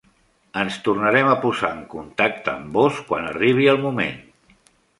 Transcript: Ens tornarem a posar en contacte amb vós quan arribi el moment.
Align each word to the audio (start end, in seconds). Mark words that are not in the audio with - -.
Ens 0.61 0.77
tornarem 0.87 1.29
a 1.33 1.35
posar 1.43 1.69
en 1.79 1.83
contacte 1.93 2.55
amb 2.55 2.81
vós 2.81 3.05
quan 3.11 3.31
arribi 3.35 3.69
el 3.77 3.81
moment. 3.87 4.21